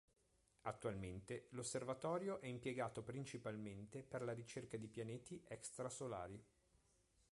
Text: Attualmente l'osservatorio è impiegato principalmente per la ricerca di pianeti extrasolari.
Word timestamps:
Attualmente 0.61 1.45
l'osservatorio 1.51 2.41
è 2.41 2.47
impiegato 2.47 3.03
principalmente 3.03 4.01
per 4.01 4.23
la 4.23 4.33
ricerca 4.33 4.75
di 4.75 4.87
pianeti 4.87 5.39
extrasolari. 5.47 6.43